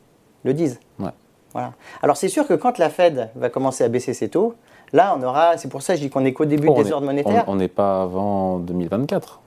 le 0.44 0.54
dise. 0.54 0.80
Ouais. 1.00 1.10
Voilà. 1.54 1.74
Alors, 2.02 2.18
c'est 2.18 2.30
sûr 2.30 2.48
que 2.48 2.54
quand 2.54 2.78
la 2.78 2.90
Fed 2.90 3.32
va 3.36 3.50
commencer 3.50 3.84
à 3.84 3.90
baisser 3.90 4.14
ses 4.14 4.30
taux, 4.30 4.54
Là, 4.94 5.16
on 5.20 5.24
aura, 5.24 5.58
c'est 5.58 5.68
pour 5.70 5.82
ça 5.82 5.94
que 5.94 6.00
je 6.00 6.06
dis 6.06 6.10
qu'on 6.10 6.24
est 6.24 6.34
qu'au 6.34 6.46
début 6.46 6.70
des 6.70 6.92
ordres 6.92 7.06
monétaires. 7.06 7.44
On 7.48 7.56
n'est 7.56 7.68
pas 7.68 8.04
avant 8.04 8.60
2024. 8.60 9.42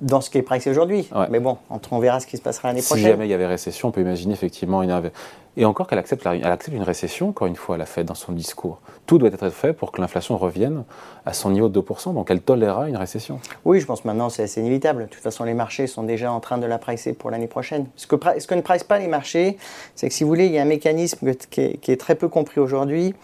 Dans 0.00 0.20
ce 0.20 0.30
qui 0.30 0.38
est 0.38 0.42
pricé 0.42 0.70
aujourd'hui. 0.70 1.08
Mais 1.30 1.40
bon, 1.40 1.58
on 1.90 1.98
verra 1.98 2.20
ce 2.20 2.26
qui 2.26 2.36
se 2.36 2.42
passera 2.42 2.68
l'année 2.68 2.82
prochaine. 2.82 3.04
Si 3.04 3.10
jamais 3.10 3.26
il 3.26 3.30
y 3.30 3.34
avait 3.34 3.46
récession, 3.46 3.88
on 3.88 3.92
peut 3.92 4.00
imaginer 4.00 4.32
effectivement 4.32 4.82
une. 4.82 5.10
Et 5.56 5.64
encore 5.64 5.86
qu'elle 5.86 5.98
accepte, 5.98 6.24
elle 6.26 6.44
accepte 6.44 6.76
une 6.76 6.82
récession, 6.82 7.30
encore 7.30 7.46
une 7.48 7.56
fois, 7.56 7.76
la 7.76 7.86
Fed 7.86 8.06
dans 8.06 8.14
son 8.14 8.32
discours. 8.32 8.80
Tout 9.06 9.18
doit 9.18 9.30
être 9.30 9.50
fait 9.50 9.72
pour 9.72 9.90
que 9.90 10.00
l'inflation 10.00 10.36
revienne 10.36 10.84
à 11.26 11.32
son 11.32 11.50
niveau 11.50 11.68
de 11.68 11.80
2%, 11.80 12.14
donc 12.14 12.30
elle 12.30 12.40
tolérera 12.40 12.88
une 12.88 12.96
récession. 12.96 13.40
Oui, 13.64 13.80
je 13.80 13.86
pense 13.86 14.04
maintenant 14.04 14.28
c'est 14.28 14.44
assez 14.44 14.60
inévitable. 14.60 15.04
De 15.04 15.08
toute 15.08 15.22
façon, 15.22 15.44
les 15.44 15.54
marchés 15.54 15.86
sont 15.86 16.04
déjà 16.04 16.32
en 16.32 16.40
train 16.40 16.58
de 16.58 16.66
la 16.66 16.78
pricer 16.78 17.12
pour 17.12 17.30
l'année 17.30 17.48
prochaine. 17.48 17.86
Ce 17.96 18.06
que, 18.06 18.16
ce 18.38 18.46
que 18.46 18.54
ne 18.54 18.62
price 18.62 18.84
pas 18.84 18.98
les 18.98 19.08
marchés, 19.08 19.58
c'est 19.96 20.08
que 20.08 20.14
si 20.14 20.24
vous 20.24 20.30
voulez, 20.30 20.46
il 20.46 20.52
y 20.52 20.58
a 20.58 20.62
un 20.62 20.66
mécanisme 20.66 21.32
qui 21.50 21.60
est 21.60 22.00
très 22.00 22.14
peu 22.14 22.28
compris 22.28 22.60
aujourd'hui 22.60 23.14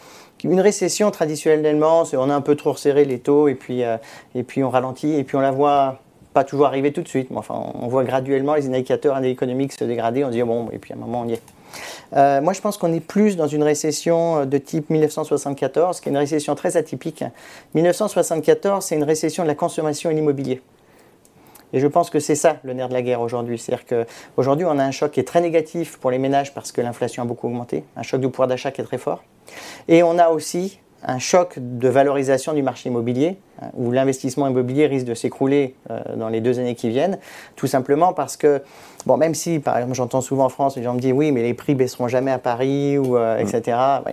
une 0.45 0.61
récession, 0.61 1.11
traditionnellement, 1.11 2.05
c'est 2.05 2.17
on 2.17 2.31
a 2.31 2.35
un 2.35 2.41
peu 2.41 2.55
trop 2.57 2.73
resserré 2.73 3.05
les 3.05 3.19
taux 3.19 3.49
et 3.49 3.55
puis, 3.55 3.83
euh, 3.83 3.97
et 4.35 4.43
puis 4.43 4.63
on 4.63 4.71
ralentit 4.71 5.15
et 5.15 5.25
puis 5.25 5.37
on 5.37 5.41
la 5.41 5.51
voit 5.51 6.01
pas 6.35 6.45
toujours 6.45 6.67
arriver 6.67 6.93
tout 6.93 7.03
de 7.03 7.09
suite. 7.09 7.31
Mais 7.31 7.39
enfin, 7.39 7.55
on 7.75 7.89
voit 7.89 8.05
graduellement 8.05 8.55
les 8.55 8.67
indicateurs 8.69 9.23
économiques 9.25 9.73
se 9.73 9.85
dégrader. 9.85 10.25
On 10.25 10.29
se 10.29 10.33
dit 10.33 10.43
bon, 10.43 10.69
et 10.73 10.79
puis 10.79 10.93
à 10.93 10.97
un 10.97 10.99
moment 10.99 11.23
on 11.23 11.29
y 11.29 11.35
est. 11.35 11.43
Euh, 12.15 12.41
moi, 12.41 12.53
je 12.53 12.61
pense 12.61 12.77
qu'on 12.77 12.93
est 12.93 13.01
plus 13.01 13.37
dans 13.37 13.47
une 13.47 13.63
récession 13.63 14.47
de 14.47 14.59
type 14.59 14.91
1974, 14.91 16.01
qui 16.01 16.09
est 16.09 16.13
une 16.13 16.19
récession 16.19 16.55
très 16.55 16.77
atypique. 16.77 17.25
1974, 17.75 18.85
c'est 18.85 18.97
une 18.97 19.05
récession 19.05 19.43
de 19.43 19.49
la 19.49 19.55
consommation 19.55 20.11
et 20.11 20.15
l'immobilier. 20.15 20.63
Et 21.73 21.81
je 21.81 21.87
pense 21.87 22.11
que 22.11 22.21
c'est 22.21 22.35
ça 22.37 22.59
le 22.63 22.73
nerf 22.73 22.89
de 22.89 22.95
la 22.95 23.03
guerre 23.03 23.21
aujourd'hui. 23.21 23.59
C'est-à-dire 23.59 23.87
qu'aujourd'hui, 23.87 24.65
on 24.67 24.79
a 24.79 24.85
un 24.85 24.93
choc 24.93 25.11
qui 25.11 25.21
est 25.21 25.25
très 25.25 25.41
négatif 25.41 25.99
pour 25.99 26.11
les 26.11 26.19
ménages 26.19 26.55
parce 26.55 26.73
que 26.73 26.81
l'inflation 26.81 27.23
a 27.23 27.27
beaucoup 27.27 27.49
augmenté, 27.49 27.85
un 27.97 28.03
choc 28.03 28.21
du 28.21 28.29
pouvoir 28.29 28.49
d'achat 28.49 28.71
qui 28.71 28.81
est 28.81 28.85
très 28.85 28.99
fort. 28.99 29.23
Et 29.89 30.03
on 30.03 30.19
a 30.19 30.29
aussi 30.29 30.79
un 31.03 31.19
choc 31.19 31.55
de 31.59 31.89
valorisation 31.89 32.53
du 32.53 32.63
marché 32.63 32.89
immobilier, 32.89 33.39
hein, 33.61 33.67
où 33.75 33.93
l'investissement 33.93 34.49
immobilier 34.49 34.87
risque 34.87 35.07
de 35.07 35.15
s'écrouler 35.15 35.75
euh, 35.91 36.01
dans 36.17 36.29
les 36.29 36.41
deux 36.41 36.59
années 36.59 36.75
qui 36.75 36.89
viennent, 36.89 37.19
tout 37.55 37.67
simplement 37.67 38.13
parce 38.13 38.37
que, 38.37 38.63
bon, 39.05 39.17
même 39.17 39.35
si, 39.35 39.59
par 39.59 39.77
exemple, 39.77 39.95
j'entends 39.95 40.21
souvent 40.21 40.47
en 40.47 40.49
France, 40.49 40.77
les 40.77 40.83
gens 40.83 40.95
me 40.95 41.01
disent 41.01 41.13
oui, 41.13 41.33
mais 41.33 41.43
les 41.43 41.55
prix 41.55 41.75
baisseront 41.75 42.09
jamais 42.09 42.31
à 42.31 42.39
Paris, 42.39 42.99
ou, 42.99 43.17
euh, 43.17 43.39
etc. 43.39 43.79
Euh, 44.09 44.13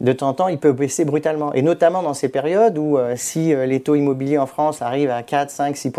de 0.00 0.12
temps 0.12 0.28
en 0.28 0.34
temps, 0.34 0.48
ils 0.48 0.58
peuvent 0.58 0.76
baisser 0.76 1.04
brutalement. 1.04 1.52
Et 1.54 1.62
notamment 1.62 2.02
dans 2.02 2.14
ces 2.14 2.28
périodes 2.28 2.78
où, 2.78 2.98
si 3.16 3.54
les 3.54 3.80
taux 3.80 3.94
immobiliers 3.94 4.38
en 4.38 4.46
France 4.46 4.80
arrivent 4.80 5.10
à 5.10 5.22
4, 5.22 5.50
5, 5.50 5.76
6 5.76 5.92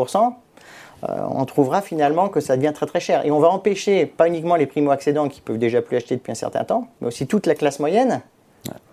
on 1.04 1.46
trouvera 1.46 1.82
finalement 1.82 2.28
que 2.28 2.40
ça 2.40 2.58
devient 2.58 2.72
très 2.74 2.88
très 2.88 3.00
cher. 3.00 3.26
Et 3.26 3.32
on 3.32 3.40
va 3.40 3.50
empêcher 3.50 4.08
pas 4.08 4.28
uniquement 4.28 4.56
les 4.56 4.66
primo-accédants 4.66 5.30
qui 5.30 5.42
peuvent 5.42 5.60
déjà 5.60 5.84
plus 5.84 5.98
acheter 5.98 6.16
depuis 6.16 6.32
un 6.32 6.36
certain 6.36 6.64
temps, 6.64 6.88
mais 7.00 7.08
aussi 7.08 7.28
toute 7.28 7.46
la 7.46 7.54
classe 7.54 7.80
moyenne 7.80 8.22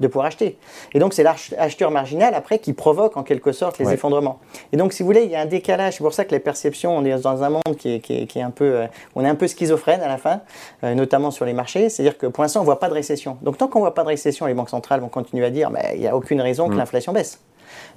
de 0.01 0.07
pouvoir 0.07 0.27
acheter. 0.27 0.59
Et 0.93 0.99
donc 0.99 1.13
c'est 1.13 1.23
l'acheteur 1.23 1.91
marginal 1.91 2.35
après 2.35 2.59
qui 2.59 2.73
provoque 2.73 3.17
en 3.17 3.23
quelque 3.23 3.53
sorte 3.53 3.79
les 3.79 3.93
effondrements. 3.93 4.39
Et 4.73 4.77
donc 4.77 4.93
si 4.93 5.03
vous 5.03 5.07
voulez, 5.07 5.25
il 5.25 5.31
y 5.31 5.37
a 5.37 5.41
un 5.41 5.47
décalage. 5.47 5.95
C'est 5.95 6.03
pour 6.03 6.15
ça 6.15 6.25
que 6.25 6.31
les 6.31 6.41
perceptions, 6.41 6.97
on 6.97 7.05
est 7.05 7.19
dans 7.21 7.43
un 7.43 7.51
monde 7.51 7.77
qui 7.79 7.95
est, 7.95 8.01
qui 8.01 8.39
est, 8.39 8.43
un 8.43 8.51
peu, 8.51 8.65
euh, 8.65 8.87
on 9.15 9.25
est 9.25 9.29
un 9.29 9.35
peu 9.35 9.47
schizophrène 9.47 10.01
à 10.01 10.09
la 10.09 10.19
fin, 10.19 10.41
euh, 10.85 10.95
notamment 10.95 11.31
sur 11.31 11.45
les 11.45 11.53
marchés. 11.53 11.89
C'est-à-dire 11.89 12.17
que 12.17 12.27
pour 12.27 12.43
l'instant 12.43 12.61
on 12.61 12.65
voit 12.65 12.81
pas 12.81 12.89
de 12.89 12.95
récession. 12.95 13.37
Donc 13.43 13.59
tant 13.59 13.69
qu'on 13.69 13.81
voit 13.81 13.95
pas 13.95 14.03
de 14.03 14.09
récession, 14.09 14.47
les 14.47 14.55
banques 14.55 14.71
centrales 14.71 15.01
vont 15.01 15.09
continuer 15.09 15.45
à 15.45 15.51
dire, 15.51 15.71
mais 15.71 15.93
il 15.95 16.01
n'y 16.01 16.09
a 16.09 16.17
aucune 16.17 16.41
raison 16.41 16.69
que 16.69 16.75
mm. 16.75 16.79
l'inflation 16.79 17.13
baisse. 17.13 17.41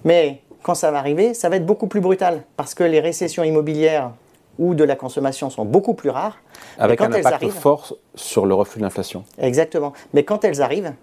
Mais 0.04 0.42
quand 0.64 0.76
ça 0.76 0.92
va 0.92 1.00
arriver, 1.00 1.34
ça 1.34 1.50
va 1.50 1.56
être 1.56 1.66
beaucoup 1.66 1.88
plus 1.88 2.02
brutal 2.02 2.44
parce 2.58 2.74
que 2.74 2.84
les 2.84 3.00
récessions 3.00 3.44
immobilières 3.44 4.12
ou 4.60 4.76
de 4.76 4.84
la 4.84 4.96
consommation 4.96 5.50
sont 5.50 5.66
beaucoup 5.66 5.94
plus 5.94 6.10
rares. 6.10 6.38
Avec 6.78 7.02
un 7.02 7.12
impact 7.12 7.50
fort 7.50 7.96
sur 8.16 8.46
le 8.46 8.54
reflux 8.54 8.80
de 8.80 8.84
l'inflation. 8.86 9.24
Exactement. 9.40 9.94
Mais 10.14 10.24
quand 10.24 10.44
elles 10.44 10.62
arrivent, 10.62 10.94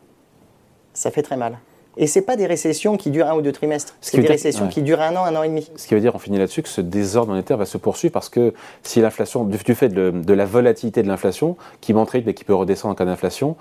ça 0.98 1.10
fait 1.10 1.22
très 1.22 1.36
mal. 1.36 1.58
Et 1.96 2.06
ce 2.06 2.20
pas 2.20 2.36
des 2.36 2.46
récessions 2.46 2.96
qui 2.96 3.10
durent 3.10 3.26
un 3.26 3.34
ou 3.34 3.40
deux 3.40 3.50
trimestres, 3.50 3.96
c'est 4.00 4.20
des 4.20 4.28
récessions 4.28 4.68
qui 4.68 4.82
durent 4.82 5.00
un 5.00 5.16
an, 5.16 5.24
un 5.24 5.34
an 5.34 5.42
et 5.42 5.48
demi. 5.48 5.68
Ce 5.76 5.86
qui 5.88 5.94
veut 5.94 6.00
dire, 6.00 6.14
on 6.14 6.18
finit 6.18 6.38
là-dessus, 6.38 6.62
que 6.62 6.68
ce 6.68 6.80
désordre 6.80 7.32
monétaire 7.32 7.56
va 7.56 7.66
se 7.66 7.76
poursuivre 7.76 8.12
parce 8.12 8.28
que 8.28 8.54
si 8.84 9.00
l'inflation, 9.00 9.44
du 9.44 9.58
fait 9.58 9.88
de, 9.88 10.32
la 10.32 10.44
volatilité 10.44 11.02
de 11.02 11.08
l'inflation, 11.08 11.56
qui 11.80 11.92
monte 11.92 12.14
mais 12.14 12.34
qui 12.34 12.44
peut 12.44 12.54
redescendre 12.54 12.92
en 12.92 12.94
cas 12.94 13.04
d'inflation, 13.04 13.56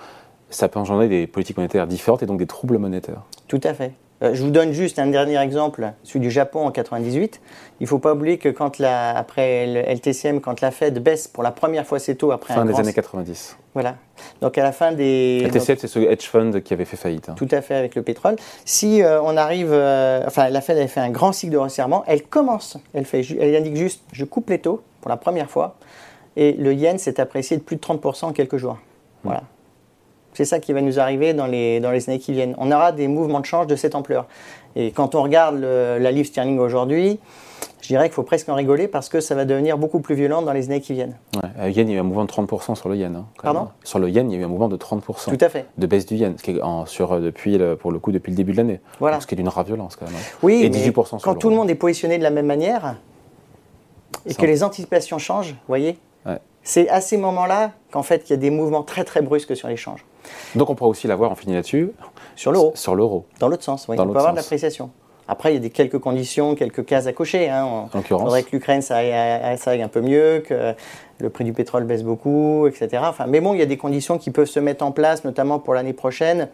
ça 0.49 0.67
peut 0.67 0.79
engendrer 0.79 1.07
des 1.07 1.25
politiques 1.25 1.57
monétaires 1.57 1.87
différentes 1.87 2.21
et 2.21 2.25
donc 2.27 2.37
des 2.37 2.45
troubles 2.45 2.77
monétaires. 2.77 3.23
Tout 3.47 3.61
à 3.63 3.73
fait. 3.73 3.93
Euh, 4.23 4.33
je 4.33 4.41
vous 4.43 4.49
donne 4.49 4.71
juste 4.73 4.97
un 4.97 5.05
dernier 5.07 5.37
exemple, 5.39 5.91
celui 6.03 6.21
du 6.21 6.31
Japon 6.31 6.65
en 6.65 6.71
98. 6.71 7.39
Il 7.79 7.83
ne 7.83 7.87
faut 7.87 7.99
pas 7.99 8.13
oublier 8.13 8.39
que 8.39 8.49
quand 8.49 8.79
la, 8.79 9.15
après 9.15 9.67
le 9.67 9.79
LTCM, 9.81 10.41
quand 10.41 10.59
la 10.61 10.71
Fed 10.71 10.97
baisse 11.03 11.27
pour 11.27 11.43
la 11.43 11.51
première 11.51 11.85
fois 11.85 11.99
ses 11.99 12.15
taux 12.15 12.31
après 12.31 12.55
fin 12.55 12.61
un 12.61 12.65
des 12.65 12.71
grand- 12.71 12.81
années 12.81 12.93
90. 12.93 13.57
Voilà. 13.75 13.95
Donc 14.41 14.57
à 14.57 14.63
la 14.63 14.71
fin 14.71 14.91
des... 14.91 15.43
LTCM, 15.45 15.75
c'est 15.79 15.87
ce 15.87 15.99
hedge 15.99 16.23
fund 16.25 16.61
qui 16.63 16.73
avait 16.73 16.85
fait 16.85 16.97
faillite. 16.97 17.29
hein. 17.29 17.35
Tout 17.37 17.47
à 17.51 17.61
fait 17.61 17.75
avec 17.75 17.93
le 17.93 18.01
pétrole. 18.01 18.37
Si 18.65 19.03
euh, 19.03 19.21
on 19.21 19.37
arrive, 19.37 19.69
euh, 19.71 20.23
enfin 20.25 20.49
la 20.49 20.61
Fed 20.61 20.77
avait 20.77 20.87
fait 20.87 20.99
un 21.01 21.11
grand 21.11 21.31
cycle 21.31 21.53
de 21.53 21.57
resserrement, 21.59 22.03
elle 22.07 22.23
commence, 22.23 22.77
elle, 22.95 23.05
fait, 23.05 23.21
ju- 23.21 23.37
elle 23.39 23.55
indique 23.55 23.75
juste, 23.75 24.01
je 24.13 24.25
coupe 24.25 24.49
les 24.49 24.57
taux 24.59 24.81
pour 25.01 25.09
la 25.09 25.17
première 25.17 25.51
fois, 25.51 25.75
et 26.35 26.53
le 26.53 26.73
yen 26.73 26.97
s'est 26.97 27.19
apprécié 27.19 27.55
de 27.57 27.61
plus 27.61 27.75
de 27.75 27.81
30% 27.81 28.25
en 28.25 28.31
quelques 28.33 28.57
jours. 28.57 28.79
Voilà. 29.23 29.43
C'est 30.37 30.45
ça 30.45 30.59
qui 30.59 30.71
va 30.71 30.81
nous 30.81 30.99
arriver 30.99 31.33
dans 31.33 31.47
les, 31.47 31.79
dans 31.79 31.89
les 31.89 32.07
années 32.07 32.19
qui 32.19 32.31
viennent. 32.31 32.53
On 32.59 32.71
aura 32.71 32.91
des 32.91 33.07
mouvements 33.07 33.39
de 33.39 33.45
change 33.47 33.65
de 33.65 33.75
cette 33.75 33.95
ampleur. 33.95 34.27
Et 34.75 34.91
quand 34.91 35.15
on 35.15 35.23
regarde 35.23 35.55
le- 35.59 35.97
la 35.97 36.11
livre 36.11 36.27
sterling 36.27 36.59
aujourd'hui, 36.59 37.19
je 37.81 37.87
dirais 37.87 38.03
qu'il 38.07 38.13
faut 38.13 38.21
presque 38.21 38.47
en 38.47 38.53
rigoler 38.53 38.87
parce 38.87 39.09
que 39.09 39.19
ça 39.19 39.33
va 39.33 39.45
devenir 39.45 39.79
beaucoup 39.79 39.99
plus 39.99 40.13
violent 40.13 40.43
dans 40.43 40.53
les 40.53 40.67
années 40.67 40.79
qui 40.79 40.93
viennent. 40.93 41.15
Ouais. 41.41 41.71
Yen, 41.71 41.89
il 41.89 41.93
y 41.93 41.95
a 41.95 41.97
eu 41.97 41.99
un 42.01 42.03
mouvement 42.03 42.25
de 42.25 42.29
30% 42.29 42.75
sur 42.75 42.87
le 42.87 42.97
yen. 42.97 43.15
hein, 43.15 43.25
Pardon 43.41 43.61
même. 43.61 43.69
Sur 43.83 43.97
le 43.97 44.09
yen, 44.11 44.29
il 44.29 44.35
y 44.35 44.37
a 44.37 44.41
eu 44.41 44.45
un 44.45 44.47
mouvement 44.47 44.67
de 44.67 44.77
30% 44.77 45.31
Tout 45.35 45.43
à 45.43 45.49
fait. 45.49 45.65
de 45.75 45.87
baisse 45.87 46.05
du 46.05 46.13
yen, 46.17 46.37
ce 46.37 46.43
qui 46.43 46.51
est 46.51 46.61
en- 46.61 46.85
sur, 46.85 47.13
euh, 47.13 47.19
depuis, 47.19 47.57
le- 47.57 47.75
pour 47.75 47.91
le 47.91 47.97
coup 47.97 48.11
depuis 48.11 48.29
le 48.29 48.37
début 48.37 48.51
de 48.51 48.57
l'année. 48.57 48.79
Voilà. 48.99 49.19
Ce 49.19 49.25
qui 49.25 49.33
est 49.33 49.37
d'une 49.37 49.47
rare 49.49 49.63
violence 49.63 49.95
quand 49.95 50.05
même. 50.05 50.13
hein. 50.13 50.37
Oui, 50.43 50.59
Et 50.61 50.69
mais 50.69 50.69
18% 50.69 51.17
sur 51.17 51.25
quand 51.31 51.33
tout 51.33 51.49
le 51.49 51.55
monde 51.55 51.71
est 51.71 51.75
positionné 51.75 52.19
de 52.19 52.23
la 52.23 52.29
même 52.29 52.45
manière 52.45 52.97
et 54.27 54.33
Ça- 54.33 54.39
que 54.39 54.45
les 54.45 54.63
anticipations 54.63 55.17
changent, 55.17 55.53
vous 55.53 55.57
voyez, 55.67 55.97
Ouais. 56.27 56.37
c'est 56.61 56.89
à 56.89 57.01
ces 57.01 57.17
moments-là 57.17 57.71
qu'en 57.91 58.03
fait 58.03 58.25
il 58.27 58.31
y 58.31 58.33
a 58.33 58.37
des 58.37 58.51
mouvements 58.51 58.83
très 58.83 59.03
très 59.03 59.23
brusques 59.23 59.55
sur 59.55 59.67
l'échange. 59.67 60.05
Donc 60.55 60.69
on 60.69 60.75
pourra 60.75 60.89
aussi 60.89 61.07
l'avoir, 61.07 61.31
on 61.31 61.35
finit 61.35 61.55
là-dessus, 61.55 61.91
Sur 62.35 62.51
l'euro, 62.51 62.71
sur 62.75 62.95
l'euro. 62.95 63.25
dans 63.39 63.47
l'autre 63.47 63.63
sens, 63.63 63.87
oui. 63.87 63.95
Dans 63.97 64.03
on 64.03 64.11
peut 64.11 64.17
avoir 64.17 64.31
de 64.33 64.37
l'appréciation. 64.37 64.89
Après, 65.29 65.51
il 65.51 65.55
y 65.55 65.57
a 65.57 65.59
des 65.59 65.71
quelques 65.71 65.99
conditions, 65.99 66.55
quelques 66.55 66.85
cases 66.85 67.05
à 67.05 67.11
cocher. 67.11 67.49
Hein. 67.49 67.65
On- 67.65 67.75
En 67.83 67.89
l'occurrence. 67.93 68.21
Il 68.21 68.25
faudrait 68.25 68.43
que 68.43 68.51
l'Ukraine 68.53 68.81
ça 68.81 68.95
ça 69.57 69.71
aille 69.71 69.81
un 69.81 69.89
peu 69.89 69.99
mieux, 69.99 70.41
que 70.47 70.73
le 71.19 71.29
prix 71.29 71.43
du 71.43 71.51
pétrole 71.51 71.83
baisse 71.83 72.03
beaucoup, 72.03 72.65
etc. 72.67 73.03
Enfin, 73.05 73.25
mais 73.27 73.41
bon, 73.41 73.53
il 73.53 73.59
y 73.59 73.63
a 73.63 73.65
des 73.65 73.75
conditions 73.77 74.17
qui 74.17 74.31
peuvent 74.31 74.47
se 74.47 74.59
mettre 74.61 74.85
en 74.85 74.91
place, 74.93 75.25
notamment 75.25 75.59
pour 75.59 75.73
l'année 75.73 75.91
prochaine. 75.93 76.47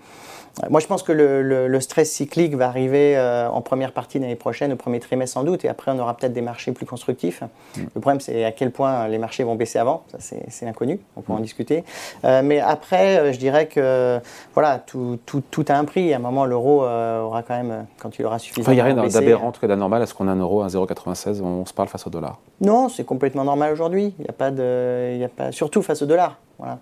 Moi, 0.69 0.79
je 0.79 0.85
pense 0.85 1.01
que 1.01 1.11
le, 1.11 1.41
le- 1.41 1.67
le 1.67 1.79
stress 1.81 2.11
cyclique 2.11 2.53
va 2.55 2.67
arriver 2.67 3.17
euh, 3.17 3.49
en 3.49 3.61
première 3.61 3.91
partie 3.91 4.19
de 4.19 4.23
l'année 4.23 4.35
prochaine, 4.35 4.71
au 4.71 4.75
premier 4.75 4.99
trimestre 4.99 5.33
sans 5.33 5.43
doute, 5.43 5.65
et 5.65 5.67
après, 5.67 5.91
on 5.91 5.97
aura 5.97 6.15
peut-être 6.15 6.31
des 6.33 6.41
marchés 6.43 6.71
plus 6.73 6.85
constructifs. 6.85 7.41
Mm. 7.75 7.81
Le 7.95 8.01
problème, 8.01 8.19
c'est 8.19 8.45
à 8.45 8.51
quel 8.51 8.69
point 8.69 9.07
les 9.07 9.17
marchés 9.17 9.43
vont 9.43 9.55
baisser 9.55 9.79
avant. 9.79 10.03
Ça, 10.11 10.19
c'est 10.19 10.65
l'inconnu. 10.65 10.99
On 11.15 11.21
Mm. 11.21 11.23
pourra 11.23 11.37
en 11.39 11.41
discuter. 11.41 11.83
Euh, 12.23 12.41
mais 12.43 12.59
après, 12.59 13.17
euh, 13.17 13.33
je 13.33 13.39
dirais 13.39 13.65
que 13.65 14.19
voilà, 14.53 14.77
tout, 14.77 15.17
tout- 15.25 15.41
tout 15.49 15.65
a 15.69 15.73
un 15.73 15.85
prix. 15.85 16.13
À 16.13 16.17
un 16.17 16.19
moment, 16.19 16.45
l'euro 16.45 16.83
euh, 16.83 17.21
aura 17.21 17.41
quand 17.41 17.55
même, 17.55 17.87
quand 17.97 18.19
il 18.19 18.25
aura 18.25 18.37
suffisamment 18.37 18.63
Enfin, 18.65 18.71
il 18.73 18.75
n'y 18.75 18.81
a 18.81 19.03
rien 19.03 19.09
d'aberrant, 19.09 19.47
en 19.47 19.51
tout 19.51 19.59
cas 19.61 19.67
d'anormal 19.67 20.03
à 20.03 20.05
ce 20.05 20.13
qu'on 20.13 20.27
a 20.27 20.31
un 20.31 20.39
euro 20.39 20.61
à 20.61 20.67
0,96, 20.67 21.41
on 21.41 21.65
se 21.65 21.73
parle 21.73 21.87
face 21.89 22.05
au 22.05 22.11
dollar? 22.11 22.37
non, 22.61 22.89
c'est 22.89 23.03
complètement 23.05 23.43
normal 23.43 23.73
aujourd'hui. 23.73 24.13
Il 24.19 24.25
y 24.25 24.29
a 24.29 24.33
pas 24.33 24.51
de, 24.51 25.13
il 25.13 25.17
y 25.17 25.23
a 25.23 25.29
pas, 25.29 25.51
surtout 25.51 25.81
face 25.81 26.01
au 26.03 26.05
dollar. 26.05 26.37
Voilà. 26.59 26.77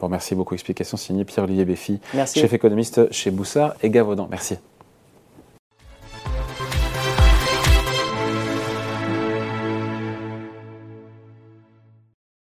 Bon, 0.00 0.08
merci 0.08 0.34
beaucoup. 0.34 0.54
Explication 0.54 0.96
signée 0.96 1.24
Pierre-Olivier 1.24 1.64
Béfi, 1.64 2.00
Merci. 2.14 2.40
chef 2.40 2.52
économiste 2.52 3.12
chez 3.12 3.30
Boussard 3.30 3.74
et 3.82 3.90
Gavaudan. 3.90 4.28
Merci. 4.30 4.56